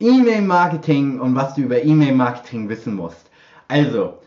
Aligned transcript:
E-Mail-Marketing 0.00 1.20
und 1.20 1.34
was 1.34 1.54
du 1.54 1.62
über 1.62 1.82
E-Mail-Marketing 1.82 2.68
wissen 2.68 2.94
musst. 2.94 3.30
Also, 3.68 4.18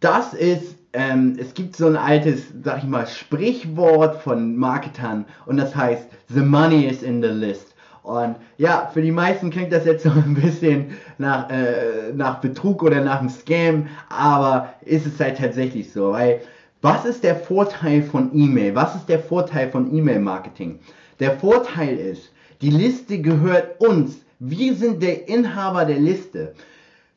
das 0.00 0.34
ist, 0.34 0.76
ähm, 0.92 1.36
es 1.38 1.54
gibt 1.54 1.76
so 1.76 1.86
ein 1.86 1.96
altes, 1.96 2.42
sag 2.64 2.78
ich 2.78 2.88
mal, 2.88 3.06
Sprichwort 3.06 4.22
von 4.22 4.56
Marketern 4.56 5.26
und 5.46 5.58
das 5.58 5.76
heißt, 5.76 6.08
the 6.28 6.40
money 6.40 6.86
is 6.86 7.02
in 7.02 7.22
the 7.22 7.28
list. 7.28 7.74
Und 8.02 8.36
ja, 8.56 8.90
für 8.92 9.02
die 9.02 9.12
meisten 9.12 9.50
klingt 9.50 9.72
das 9.72 9.84
jetzt 9.84 10.04
so 10.04 10.10
ein 10.10 10.34
bisschen 10.34 10.96
nach, 11.18 11.50
äh, 11.50 12.12
nach 12.14 12.40
Betrug 12.40 12.82
oder 12.82 13.02
nach 13.04 13.20
einem 13.20 13.28
Scam, 13.28 13.86
aber 14.08 14.72
ist 14.80 15.06
es 15.06 15.20
halt 15.20 15.38
tatsächlich 15.38 15.92
so, 15.92 16.12
weil 16.12 16.40
was 16.82 17.04
ist 17.04 17.22
der 17.22 17.36
Vorteil 17.36 18.02
von 18.02 18.30
E-Mail? 18.34 18.74
Was 18.74 18.96
ist 18.96 19.08
der 19.08 19.20
Vorteil 19.20 19.70
von 19.70 19.94
E-Mail-Marketing? 19.94 20.78
Der 21.20 21.32
Vorteil 21.38 21.96
ist, 21.96 22.32
die 22.62 22.70
Liste 22.70 23.20
gehört 23.20 23.80
uns. 23.80 24.16
Wir 24.42 24.74
sind 24.74 25.02
der 25.02 25.28
Inhaber 25.28 25.84
der 25.84 25.98
Liste. 25.98 26.54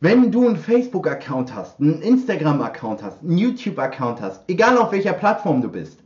Wenn 0.02 0.30
du 0.30 0.46
einen 0.46 0.58
Facebook-Account 0.58 1.56
hast, 1.56 1.80
einen 1.80 2.02
Instagram-Account 2.02 3.02
hast, 3.02 3.22
einen 3.22 3.38
YouTube-Account 3.38 4.20
hast, 4.20 4.42
egal 4.50 4.78
auf 4.78 4.92
welcher 4.92 5.14
Plattform 5.14 5.62
du 5.62 5.70
bist, 5.70 6.00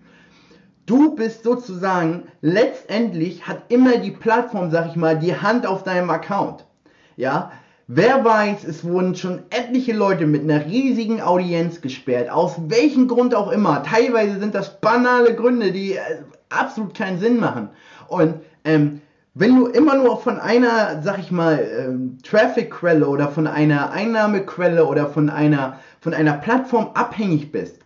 du 0.85 1.15
bist 1.15 1.43
sozusagen, 1.43 2.25
letztendlich 2.41 3.47
hat 3.47 3.63
immer 3.69 3.97
die 3.97 4.11
Plattform, 4.11 4.69
sag 4.69 4.91
ich 4.91 4.95
mal, 4.95 5.17
die 5.17 5.35
Hand 5.35 5.65
auf 5.65 5.81
deinem 5.81 6.11
Account. 6.11 6.67
Ja, 7.15 7.51
wer 7.87 8.23
weiß, 8.23 8.63
es 8.63 8.83
wurden 8.83 9.15
schon 9.15 9.41
etliche 9.49 9.93
Leute 9.93 10.27
mit 10.27 10.43
einer 10.43 10.67
riesigen 10.67 11.19
Audienz 11.19 11.81
gesperrt, 11.81 12.29
aus 12.29 12.57
welchem 12.67 13.07
Grund 13.07 13.33
auch 13.33 13.51
immer. 13.51 13.81
Teilweise 13.81 14.39
sind 14.39 14.53
das 14.53 14.79
banale 14.81 15.33
Gründe, 15.33 15.71
die 15.71 15.93
äh, 15.93 16.21
absolut 16.49 16.93
keinen 16.93 17.19
Sinn 17.19 17.39
machen. 17.39 17.69
Und 18.07 18.35
ähm, 18.63 19.01
wenn 19.39 19.55
du 19.55 19.67
immer 19.67 19.95
nur 19.95 20.19
von 20.19 20.39
einer, 20.39 21.01
sag 21.03 21.19
ich 21.19 21.31
mal, 21.31 21.59
ähm, 21.59 22.17
Traffic-Quelle 22.23 23.07
oder 23.07 23.29
von 23.29 23.45
einer 23.45 23.91
Einnahmequelle 23.91 24.85
oder 24.85 25.07
von 25.07 25.29
einer, 25.29 25.79
von 26.01 26.13
einer 26.13 26.33
Plattform 26.33 26.91
abhängig 26.95 27.51
bist, 27.51 27.79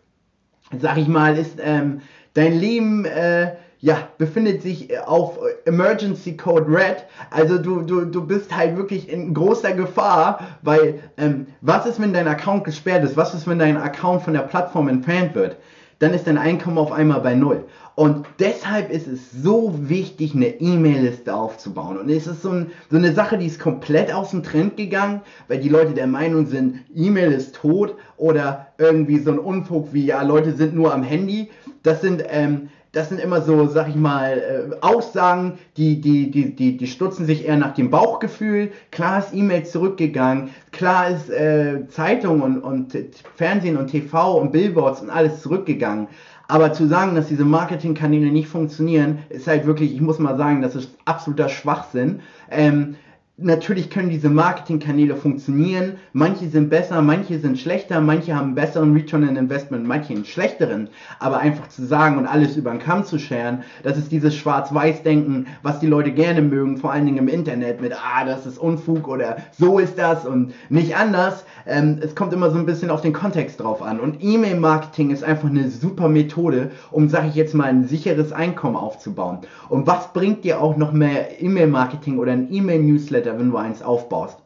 sag 0.79 0.97
ich 0.97 1.09
mal, 1.09 1.37
ist 1.37 1.57
ähm, 1.61 2.01
dein 2.33 2.57
Leben, 2.57 3.03
äh, 3.03 3.55
ja, 3.79 4.07
befindet 4.17 4.61
sich 4.61 4.97
auf 5.05 5.39
Emergency 5.65 6.37
Code 6.37 6.67
Red. 6.67 7.05
Also 7.31 7.57
du, 7.57 7.81
du, 7.81 8.05
du 8.05 8.25
bist 8.25 8.55
halt 8.55 8.77
wirklich 8.77 9.09
in 9.09 9.33
großer 9.33 9.73
Gefahr, 9.73 10.57
weil 10.61 11.01
ähm, 11.17 11.47
was 11.61 11.85
ist, 11.85 11.99
wenn 11.99 12.13
dein 12.13 12.27
Account 12.27 12.63
gesperrt 12.63 13.03
ist? 13.03 13.17
Was 13.17 13.33
ist, 13.33 13.47
wenn 13.47 13.59
dein 13.59 13.77
Account 13.77 14.21
von 14.21 14.33
der 14.33 14.41
Plattform 14.41 14.87
entfernt 14.87 15.35
wird? 15.35 15.57
Dann 16.01 16.15
ist 16.15 16.25
dein 16.25 16.39
Einkommen 16.39 16.79
auf 16.79 16.91
einmal 16.91 17.21
bei 17.21 17.35
Null. 17.35 17.65
Und 17.93 18.25
deshalb 18.39 18.89
ist 18.89 19.05
es 19.05 19.31
so 19.31 19.71
wichtig, 19.77 20.33
eine 20.33 20.59
E-Mail-Liste 20.59 21.31
aufzubauen. 21.31 21.99
Und 21.99 22.09
es 22.09 22.25
ist 22.25 22.41
so, 22.41 22.49
ein, 22.49 22.71
so, 22.89 22.97
eine 22.97 23.13
Sache, 23.13 23.37
die 23.37 23.45
ist 23.45 23.59
komplett 23.59 24.11
aus 24.11 24.31
dem 24.31 24.41
Trend 24.41 24.77
gegangen, 24.77 25.21
weil 25.47 25.59
die 25.59 25.69
Leute 25.69 25.93
der 25.93 26.07
Meinung 26.07 26.47
sind, 26.47 26.79
E-Mail 26.95 27.31
ist 27.31 27.53
tot 27.53 27.95
oder 28.17 28.69
irgendwie 28.79 29.19
so 29.19 29.31
ein 29.31 29.37
Unfug 29.37 29.93
wie, 29.93 30.03
ja, 30.03 30.23
Leute 30.23 30.53
sind 30.53 30.73
nur 30.73 30.91
am 30.91 31.03
Handy. 31.03 31.51
Das 31.83 32.01
sind, 32.01 32.23
ähm, 32.29 32.69
das 32.91 33.07
sind 33.07 33.21
immer 33.21 33.41
so, 33.41 33.67
sag 33.67 33.87
ich 33.87 33.95
mal, 33.95 34.37
äh, 34.37 34.75
Aussagen, 34.81 35.57
die, 35.77 36.01
die, 36.01 36.29
die, 36.29 36.55
die, 36.55 36.75
die 36.75 36.87
stutzen 36.87 37.25
sich 37.25 37.45
eher 37.45 37.55
nach 37.55 37.73
dem 37.73 37.89
Bauchgefühl. 37.89 38.71
Klar 38.91 39.19
ist 39.19 39.33
E-Mail 39.33 39.65
zurückgegangen, 39.65 40.49
klar 40.71 41.09
ist 41.09 41.29
äh, 41.29 41.87
Zeitung 41.87 42.41
und, 42.41 42.59
und 42.59 42.97
Fernsehen 43.35 43.77
und 43.77 43.87
TV 43.87 44.37
und 44.39 44.51
Billboards 44.51 45.01
und 45.01 45.09
alles 45.09 45.41
zurückgegangen. 45.41 46.07
Aber 46.49 46.73
zu 46.73 46.85
sagen, 46.85 47.15
dass 47.15 47.29
diese 47.29 47.45
Marketingkanäle 47.45 48.29
nicht 48.29 48.49
funktionieren, 48.49 49.19
ist 49.29 49.47
halt 49.47 49.65
wirklich, 49.65 49.93
ich 49.93 50.01
muss 50.01 50.19
mal 50.19 50.35
sagen, 50.35 50.61
das 50.61 50.75
ist 50.75 50.89
absoluter 51.05 51.47
Schwachsinn. 51.47 52.19
Ähm, 52.49 52.97
natürlich 53.41 53.89
können 53.89 54.09
diese 54.09 54.29
Marketingkanäle 54.29 55.15
funktionieren. 55.15 55.93
Manche 56.13 56.47
sind 56.47 56.69
besser, 56.69 57.01
manche 57.01 57.39
sind 57.39 57.59
schlechter, 57.59 58.01
manche 58.01 58.35
haben 58.35 58.47
einen 58.47 58.55
besseren 58.55 58.93
Return 58.93 59.27
on 59.27 59.35
Investment, 59.35 59.87
manche 59.87 60.13
einen 60.13 60.25
schlechteren. 60.25 60.89
Aber 61.19 61.39
einfach 61.39 61.67
zu 61.69 61.85
sagen 61.85 62.17
und 62.17 62.25
alles 62.25 62.57
über 62.57 62.71
den 62.71 62.79
Kamm 62.79 63.03
zu 63.03 63.19
scheren, 63.19 63.63
das 63.83 63.97
ist 63.97 64.11
dieses 64.11 64.35
Schwarz-Weiß-Denken, 64.35 65.47
was 65.63 65.79
die 65.79 65.87
Leute 65.87 66.11
gerne 66.11 66.41
mögen, 66.41 66.77
vor 66.77 66.91
allen 66.91 67.05
Dingen 67.05 67.17
im 67.17 67.27
Internet 67.27 67.81
mit, 67.81 67.93
ah, 67.93 68.25
das 68.25 68.45
ist 68.45 68.57
Unfug 68.57 69.07
oder 69.07 69.37
so 69.51 69.79
ist 69.79 69.97
das 69.97 70.25
und 70.25 70.53
nicht 70.69 70.95
anders. 70.95 71.45
Ähm, 71.65 71.99
es 72.01 72.15
kommt 72.15 72.33
immer 72.33 72.49
so 72.51 72.57
ein 72.57 72.65
bisschen 72.65 72.89
auf 72.89 73.01
den 73.01 73.13
Kontext 73.13 73.59
drauf 73.59 73.81
an. 73.81 73.99
Und 73.99 74.23
E-Mail-Marketing 74.23 75.11
ist 75.11 75.23
einfach 75.23 75.49
eine 75.49 75.69
super 75.69 76.09
Methode, 76.09 76.71
um, 76.91 77.09
sag 77.09 77.27
ich 77.27 77.35
jetzt 77.35 77.55
mal, 77.55 77.65
ein 77.65 77.87
sicheres 77.87 78.31
Einkommen 78.31 78.75
aufzubauen. 78.75 79.39
Und 79.69 79.87
was 79.87 80.13
bringt 80.13 80.43
dir 80.43 80.61
auch 80.61 80.77
noch 80.77 80.91
mehr 80.91 81.41
E-Mail-Marketing 81.41 82.17
oder 82.17 82.31
ein 82.31 82.51
E-Mail-Newsletter 82.51 83.30
Newsletter, 83.30 83.30
wenn 83.37 83.51
du 83.51 83.57
eins 83.57 83.81
aufbaust. 83.81 84.41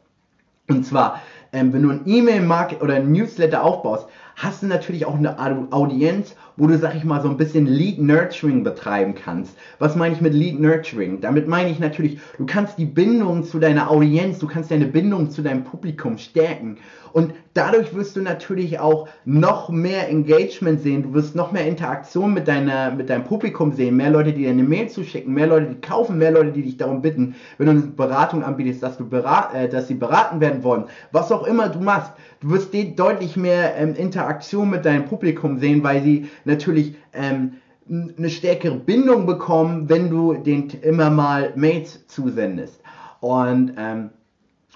Und 0.68 0.84
zwar, 0.84 1.20
ähm, 1.52 1.72
wenn 1.72 1.82
du 1.82 1.90
ein 1.90 2.02
E-Mail-Market 2.06 2.82
oder 2.82 2.94
ein 2.94 3.12
Newsletter 3.12 3.62
aufbaust, 3.62 4.08
hast 4.36 4.62
du 4.62 4.66
natürlich 4.66 5.06
auch 5.06 5.16
eine 5.16 5.38
Audienz, 5.72 6.36
wo 6.56 6.66
du, 6.66 6.78
sag 6.78 6.94
ich 6.94 7.04
mal, 7.04 7.22
so 7.22 7.28
ein 7.28 7.36
bisschen 7.36 7.66
Lead 7.66 7.98
Nurturing 7.98 8.64
betreiben 8.64 9.14
kannst. 9.14 9.56
Was 9.78 9.96
meine 9.96 10.14
ich 10.14 10.20
mit 10.20 10.34
Lead 10.34 10.60
Nurturing? 10.60 11.20
Damit 11.20 11.48
meine 11.48 11.70
ich 11.70 11.78
natürlich, 11.78 12.18
du 12.38 12.46
kannst 12.46 12.78
die 12.78 12.86
Bindung 12.86 13.44
zu 13.44 13.58
deiner 13.58 13.90
Audienz, 13.90 14.38
du 14.38 14.46
kannst 14.46 14.70
deine 14.70 14.86
Bindung 14.86 15.30
zu 15.30 15.42
deinem 15.42 15.64
Publikum 15.64 16.18
stärken. 16.18 16.78
Und 17.12 17.32
dadurch 17.54 17.94
wirst 17.94 18.16
du 18.16 18.20
natürlich 18.20 18.78
auch 18.78 19.08
noch 19.24 19.70
mehr 19.70 20.10
Engagement 20.10 20.82
sehen, 20.82 21.02
du 21.02 21.14
wirst 21.14 21.34
noch 21.34 21.50
mehr 21.50 21.66
Interaktion 21.66 22.34
mit, 22.34 22.46
deiner, 22.46 22.90
mit 22.90 23.08
deinem 23.08 23.24
Publikum 23.24 23.72
sehen, 23.72 23.96
mehr 23.96 24.10
Leute, 24.10 24.34
die 24.34 24.42
dir 24.42 24.50
eine 24.50 24.62
Mail 24.62 24.90
zuschicken, 24.90 25.32
mehr 25.32 25.46
Leute, 25.46 25.66
die 25.66 25.80
kaufen, 25.80 26.18
mehr 26.18 26.30
Leute, 26.30 26.52
die 26.52 26.62
dich 26.62 26.76
darum 26.76 27.00
bitten, 27.00 27.34
wenn 27.56 27.66
du 27.66 27.72
eine 27.72 27.80
Beratung 27.80 28.44
anbietest, 28.44 28.82
dass, 28.82 28.98
du 28.98 29.08
berat, 29.08 29.54
äh, 29.54 29.68
dass 29.68 29.88
sie 29.88 29.94
beraten 29.94 30.40
werden 30.40 30.62
wollen. 30.62 30.84
Was 31.12 31.32
auch 31.32 31.35
immer 31.44 31.68
du 31.68 31.80
machst, 31.80 32.12
du 32.40 32.50
wirst 32.50 32.72
deutlich 32.96 33.36
mehr 33.36 33.76
ähm, 33.76 33.94
Interaktion 33.94 34.70
mit 34.70 34.84
deinem 34.84 35.04
Publikum 35.04 35.58
sehen, 35.58 35.82
weil 35.82 36.02
sie 36.02 36.28
natürlich 36.44 36.94
ähm, 37.12 37.54
eine 37.88 38.30
stärkere 38.30 38.76
Bindung 38.76 39.26
bekommen, 39.26 39.88
wenn 39.88 40.10
du 40.10 40.34
den 40.34 40.68
immer 40.82 41.10
mal 41.10 41.52
Mails 41.56 42.06
zusendest. 42.06 42.80
Und 43.20 43.72
ähm, 43.76 44.10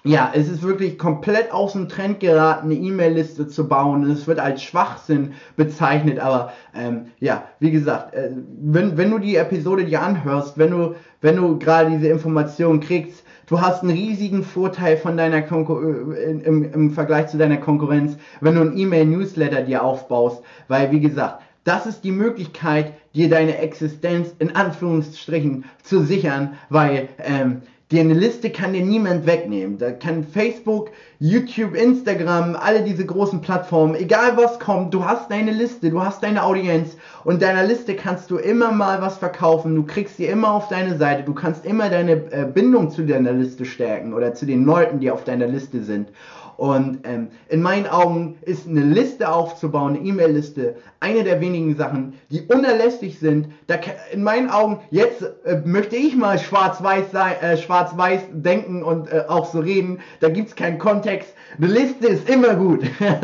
ja, 0.02 0.32
es 0.34 0.48
ist 0.48 0.62
wirklich 0.62 0.98
komplett 0.98 1.52
aus 1.52 1.72
dem 1.72 1.88
Trend 1.88 2.20
geraten, 2.20 2.70
eine 2.70 2.74
E-Mail-Liste 2.74 3.48
zu 3.48 3.68
bauen. 3.68 4.10
Es 4.10 4.26
wird 4.26 4.38
als 4.38 4.62
Schwachsinn 4.62 5.34
bezeichnet, 5.56 6.18
aber 6.20 6.52
ähm, 6.74 7.06
ja, 7.18 7.44
wie 7.58 7.70
gesagt, 7.70 8.14
äh, 8.14 8.30
wenn, 8.62 8.96
wenn 8.96 9.10
du 9.10 9.18
die 9.18 9.36
Episode 9.36 9.84
dir 9.84 10.00
anhörst, 10.00 10.56
wenn 10.56 10.70
du, 10.70 10.94
wenn 11.20 11.36
du 11.36 11.58
gerade 11.58 11.90
diese 11.90 12.08
Informationen 12.08 12.80
kriegst, 12.80 13.24
du 13.50 13.60
hast 13.60 13.82
einen 13.82 13.90
riesigen 13.90 14.44
Vorteil 14.44 14.96
von 14.96 15.16
deiner 15.16 15.42
Konkur 15.42 16.16
äh, 16.16 16.30
im, 16.30 16.72
im 16.72 16.90
Vergleich 16.92 17.26
zu 17.26 17.36
deiner 17.36 17.58
Konkurrenz, 17.58 18.16
wenn 18.40 18.54
du 18.54 18.62
ein 18.62 18.78
E-Mail-Newsletter 18.78 19.62
dir 19.62 19.84
aufbaust, 19.84 20.42
weil 20.68 20.90
wie 20.92 21.00
gesagt, 21.00 21.42
das 21.64 21.84
ist 21.84 22.04
die 22.04 22.12
Möglichkeit, 22.12 22.94
dir 23.14 23.28
deine 23.28 23.58
Existenz 23.58 24.34
in 24.38 24.56
Anführungsstrichen 24.56 25.64
zu 25.82 26.02
sichern, 26.02 26.54
weil 26.70 27.08
ähm, 27.18 27.62
Dir 27.90 28.02
eine 28.02 28.14
Liste 28.14 28.50
kann 28.50 28.72
dir 28.72 28.84
niemand 28.84 29.26
wegnehmen. 29.26 29.76
Da 29.76 29.90
kann 29.90 30.22
Facebook, 30.22 30.90
YouTube, 31.18 31.74
Instagram, 31.74 32.54
alle 32.54 32.84
diese 32.84 33.04
großen 33.04 33.40
Plattformen, 33.40 33.96
egal 33.96 34.36
was 34.36 34.60
kommt, 34.60 34.94
du 34.94 35.04
hast 35.04 35.28
deine 35.28 35.50
Liste, 35.50 35.90
du 35.90 36.00
hast 36.00 36.22
deine 36.22 36.44
Audienz 36.44 36.96
und 37.24 37.42
deiner 37.42 37.64
Liste 37.64 37.96
kannst 37.96 38.30
du 38.30 38.36
immer 38.36 38.70
mal 38.70 39.02
was 39.02 39.18
verkaufen. 39.18 39.74
Du 39.74 39.82
kriegst 39.84 40.18
sie 40.18 40.26
immer 40.26 40.52
auf 40.52 40.68
deine 40.68 40.98
Seite. 40.98 41.24
Du 41.24 41.34
kannst 41.34 41.66
immer 41.66 41.88
deine 41.88 42.12
äh, 42.12 42.46
Bindung 42.52 42.90
zu 42.90 43.02
deiner 43.02 43.32
Liste 43.32 43.64
stärken 43.64 44.14
oder 44.14 44.34
zu 44.34 44.46
den 44.46 44.64
Leuten, 44.64 45.00
die 45.00 45.10
auf 45.10 45.24
deiner 45.24 45.48
Liste 45.48 45.82
sind. 45.82 46.10
Und 46.60 46.98
ähm, 47.04 47.28
in 47.48 47.62
meinen 47.62 47.86
Augen 47.86 48.36
ist 48.42 48.68
eine 48.68 48.82
Liste 48.82 49.32
aufzubauen, 49.32 49.96
eine 49.96 50.06
E-Mail-Liste, 50.06 50.74
eine 51.00 51.24
der 51.24 51.40
wenigen 51.40 51.74
Sachen, 51.74 52.12
die 52.30 52.42
unerlässlich 52.42 53.18
sind. 53.18 53.48
Da, 53.66 53.76
in 54.12 54.22
meinen 54.22 54.50
Augen, 54.50 54.80
jetzt 54.90 55.22
äh, 55.46 55.62
möchte 55.64 55.96
ich 55.96 56.14
mal 56.14 56.38
schwarz-weiß 56.38 57.14
äh, 57.14 57.56
schwarz-weiß 57.56 58.20
denken 58.32 58.82
und 58.82 59.10
äh, 59.10 59.24
auch 59.26 59.50
so 59.50 59.60
reden. 59.60 60.00
Da 60.20 60.28
gibt 60.28 60.50
es 60.50 60.54
keinen 60.54 60.78
Kontext. 60.78 61.32
Eine 61.56 61.68
Liste 61.68 62.08
ist 62.08 62.28
immer 62.28 62.54
gut. 62.54 62.82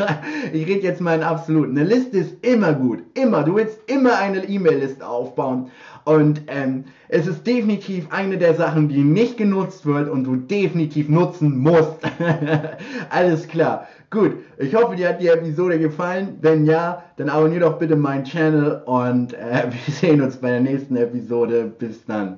ich 0.51 0.65
rede 0.65 0.81
jetzt 0.81 0.99
mal 0.99 1.17
in 1.17 1.23
absolut. 1.23 1.69
Eine 1.69 1.83
Liste 1.83 2.17
ist 2.17 2.43
immer 2.43 2.73
gut. 2.73 3.03
Immer. 3.13 3.43
Du 3.43 3.53
willst 3.53 3.77
immer 3.85 4.17
eine 4.17 4.45
E-Mail-Liste 4.45 5.07
aufbauen. 5.07 5.69
Und 6.05 6.43
ähm, 6.47 6.85
es 7.09 7.27
ist 7.27 7.45
definitiv 7.45 8.07
eine 8.11 8.37
der 8.37 8.53
Sachen, 8.53 8.87
die 8.87 9.03
nicht 9.03 9.35
genutzt 9.35 9.85
wird 9.85 10.09
und 10.09 10.23
du 10.23 10.37
definitiv 10.37 11.09
nutzen 11.09 11.57
musst. 11.57 11.97
Alles 13.27 13.45
klar. 13.45 13.87
Gut, 14.09 14.37
ich 14.57 14.73
hoffe, 14.73 14.95
dir 14.95 15.09
hat 15.09 15.21
die 15.21 15.27
Episode 15.27 15.77
gefallen. 15.79 16.37
Wenn 16.39 16.65
ja, 16.65 17.03
dann 17.17 17.27
abonniere 17.27 17.65
doch 17.65 17.77
bitte 17.77 17.97
meinen 17.97 18.23
Channel 18.23 18.81
und 18.85 19.33
äh, 19.33 19.67
wir 19.85 19.93
sehen 19.93 20.21
uns 20.21 20.37
bei 20.37 20.51
der 20.51 20.61
nächsten 20.61 20.95
Episode. 20.95 21.65
Bis 21.77 22.05
dann. 22.05 22.35